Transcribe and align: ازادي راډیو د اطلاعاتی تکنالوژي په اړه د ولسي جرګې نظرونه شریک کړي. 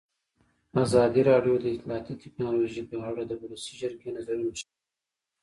ازادي 0.83 1.21
راډیو 1.31 1.55
د 1.59 1.65
اطلاعاتی 1.75 2.13
تکنالوژي 2.23 2.81
په 2.89 2.97
اړه 3.09 3.21
د 3.25 3.31
ولسي 3.41 3.73
جرګې 3.81 4.09
نظرونه 4.17 4.51
شریک 4.59 4.69
کړي. 4.71 4.79